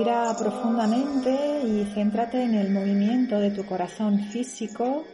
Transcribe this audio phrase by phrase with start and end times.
[0.00, 5.04] Respira profundamente y céntrate en el movimiento de tu corazón físico.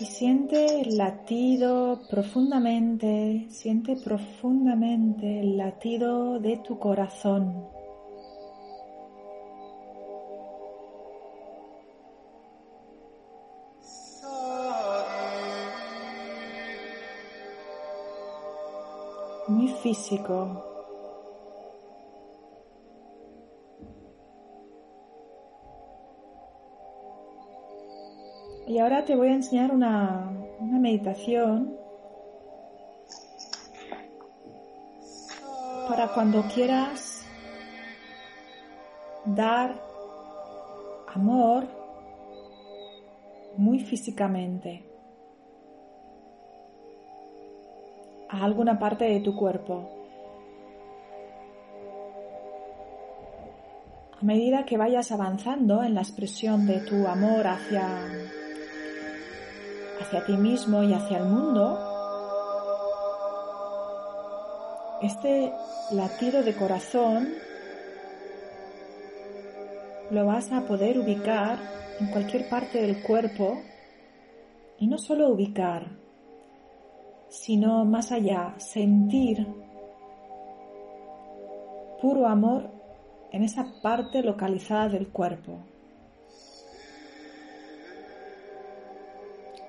[0.00, 7.81] Y siente el latido profundamente, siente profundamente el latido de tu corazón.
[19.48, 20.64] Muy físico.
[28.66, 31.76] Y ahora te voy a enseñar una, una meditación
[35.88, 37.26] para cuando quieras
[39.26, 39.78] dar
[41.08, 41.66] amor
[43.56, 44.91] muy físicamente.
[48.32, 49.90] A alguna parte de tu cuerpo.
[54.20, 57.86] A medida que vayas avanzando en la expresión de tu amor hacia,
[60.00, 61.78] hacia ti mismo y hacia el mundo,
[65.02, 65.52] este
[65.90, 67.28] latido de corazón
[70.10, 71.58] lo vas a poder ubicar
[72.00, 73.60] en cualquier parte del cuerpo
[74.78, 76.01] y no solo ubicar,
[77.32, 79.46] sino más allá, sentir
[82.00, 82.70] puro amor
[83.30, 85.58] en esa parte localizada del cuerpo.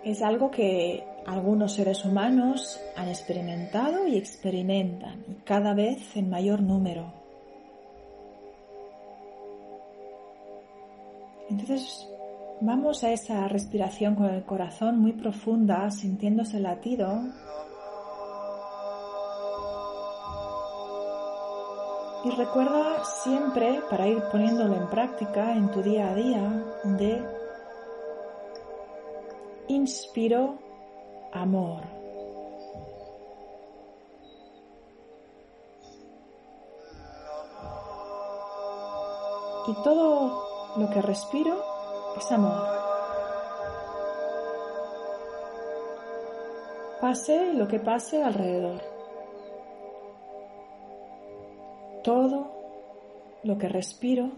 [0.04, 6.62] Es algo que algunos seres humanos han experimentado y experimentan, y cada vez en mayor
[6.62, 7.14] número.
[11.50, 12.12] Entonces,
[12.63, 17.22] vamos a esa respiración con el corazón muy profunda, sintiéndose latido
[22.25, 27.22] Y recuerda siempre, para ir poniéndolo en práctica en tu día a día, de
[29.68, 30.57] inspiro
[31.34, 31.84] amor.
[39.68, 41.73] Y todo lo que respiro
[42.18, 42.68] es amor.
[47.01, 48.94] Pase lo que pase alrededor.
[52.03, 52.51] todo
[53.44, 54.31] lo que respiro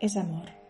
[0.00, 0.61] es amor.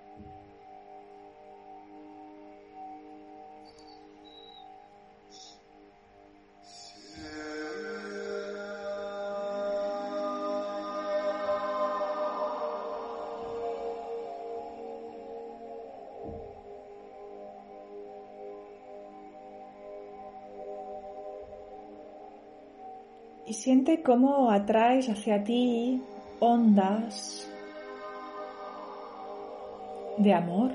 [23.52, 26.02] Y siente cómo atraes hacia ti
[26.40, 27.46] ondas
[30.16, 30.72] de amor.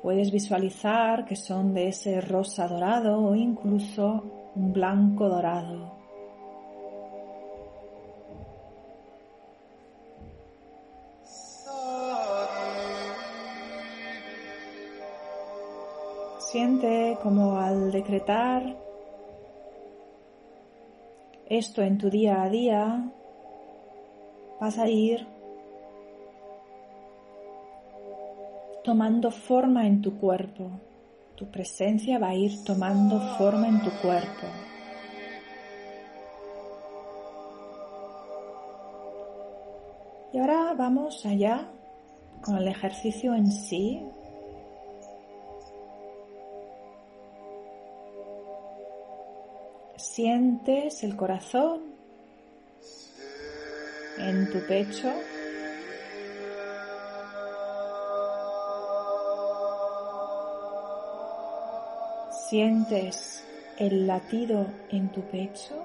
[0.00, 4.24] Puedes visualizar que son de ese rosa dorado o incluso
[4.54, 5.92] un blanco dorado.
[16.38, 18.83] Siente como al decretar
[21.58, 23.10] esto en tu día a día,
[24.60, 25.26] vas a ir
[28.82, 30.70] tomando forma en tu cuerpo.
[31.36, 34.46] Tu presencia va a ir tomando forma en tu cuerpo.
[40.32, 41.68] Y ahora vamos allá
[42.42, 44.04] con el ejercicio en sí,
[50.14, 51.80] Sientes el corazón
[54.16, 55.12] en tu pecho.
[62.48, 63.42] Sientes
[63.78, 65.84] el latido en tu pecho.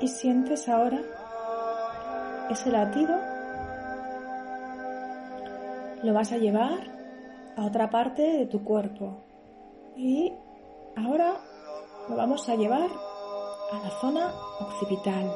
[0.00, 1.00] Y sientes ahora
[2.50, 3.18] ese latido,
[6.02, 6.78] lo vas a llevar
[7.56, 9.24] a otra parte de tu cuerpo.
[9.96, 10.32] Y
[10.96, 11.34] ahora
[12.08, 12.88] lo vamos a llevar
[13.72, 15.30] a la zona occipital.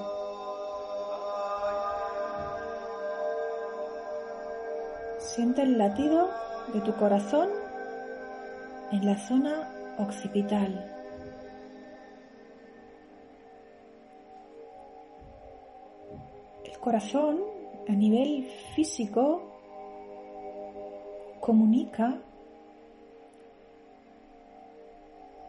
[5.19, 6.29] Siente el latido
[6.73, 7.49] de tu corazón
[8.93, 9.69] en la zona
[9.99, 10.92] occipital.
[16.83, 17.39] Corazón
[17.89, 19.41] a nivel físico
[21.39, 22.19] comunica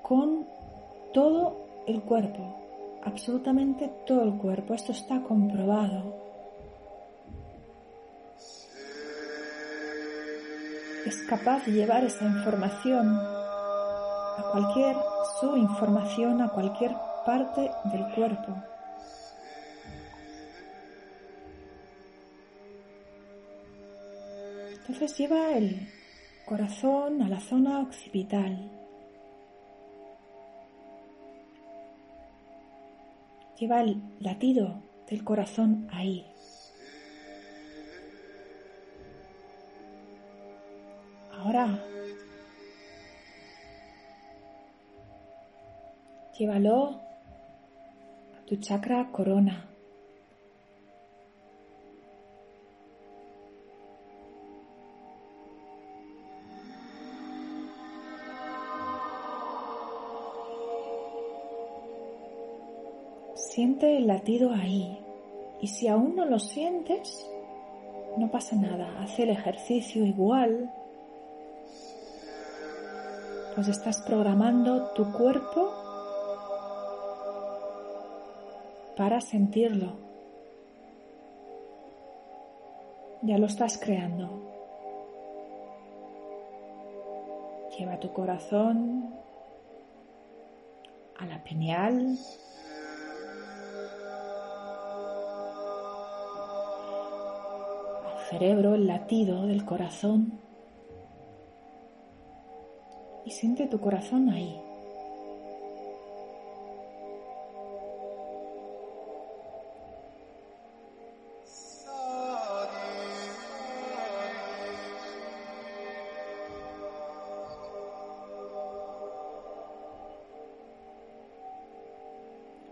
[0.03, 0.45] con
[1.11, 1.57] todo
[1.87, 2.55] el cuerpo,
[3.03, 4.75] absolutamente todo el cuerpo.
[4.75, 6.21] Esto está comprobado.
[11.07, 14.95] Es capaz de llevar esa información a cualquier,
[15.39, 16.95] su información a cualquier
[17.25, 18.72] parte del cuerpo.
[24.85, 25.87] Entonces lleva el
[26.45, 28.69] corazón a la zona occipital.
[33.57, 36.25] Lleva el latido del corazón ahí.
[41.31, 41.79] Ahora,
[46.37, 46.99] llévalo
[48.37, 49.72] a tu chakra corona.
[63.53, 64.97] Siente el latido ahí.
[65.61, 67.29] Y si aún no lo sientes,
[68.17, 68.99] no pasa nada.
[68.99, 70.73] Haz el ejercicio igual.
[73.53, 75.71] Pues estás programando tu cuerpo
[78.97, 79.97] para sentirlo.
[83.21, 84.31] Ya lo estás creando.
[87.77, 89.13] Lleva tu corazón
[91.19, 92.17] a la pineal.
[98.33, 100.39] Cerebro, el latido del corazón.
[103.25, 104.59] Y siente tu corazón ahí.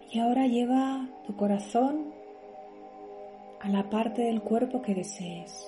[0.09, 2.10] Y ahora lleva tu corazón
[3.63, 5.67] a la parte del cuerpo que desees.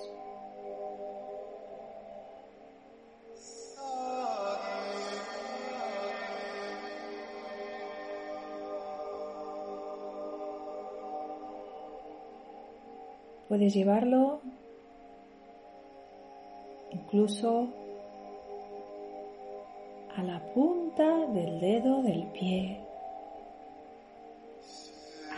[13.48, 14.40] Puedes llevarlo
[16.90, 17.68] incluso
[20.16, 22.80] a la punta del dedo del pie,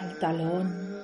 [0.00, 0.95] al talón,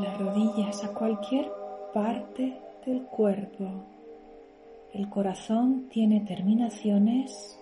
[0.00, 1.50] las rodillas, a cualquier
[1.92, 3.70] parte del cuerpo.
[4.92, 7.58] El corazón tiene terminaciones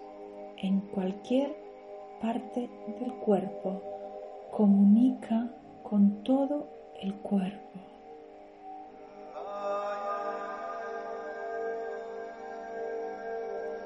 [0.56, 1.54] en cualquier
[2.20, 2.68] parte
[3.00, 3.82] del cuerpo.
[4.50, 5.50] Comunica
[5.82, 6.68] con todo
[7.00, 7.80] el cuerpo.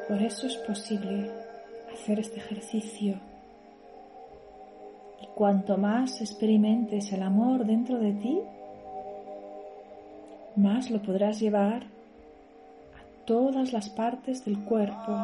[0.08, 1.30] Por eso es posible
[1.92, 3.14] hacer este ejercicio
[5.36, 8.40] Cuanto más experimentes el amor dentro de ti,
[10.56, 15.14] más lo podrás llevar a todas las partes del cuerpo.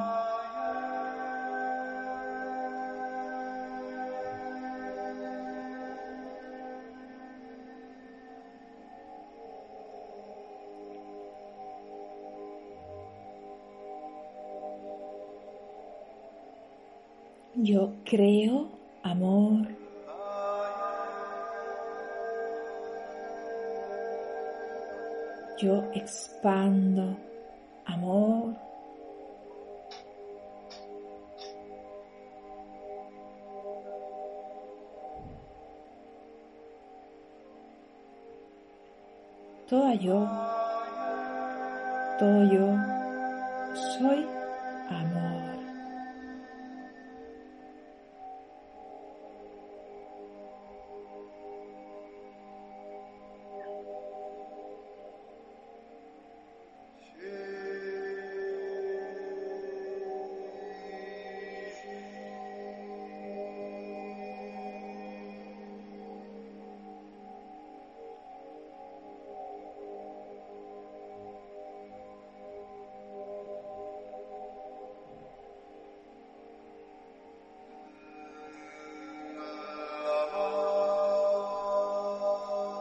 [17.55, 18.69] Yo creo
[19.03, 19.82] amor
[25.63, 27.17] yo expando
[27.87, 28.55] amor.
[39.69, 40.29] Todo yo,
[42.19, 42.77] todo yo
[43.75, 44.27] soy
[44.91, 45.52] amor.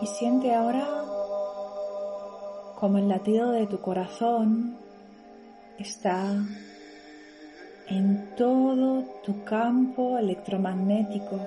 [0.01, 0.87] Y siente ahora
[2.79, 4.75] como el latido de tu corazón
[5.77, 6.33] está
[7.87, 11.39] en todo tu campo electromagnético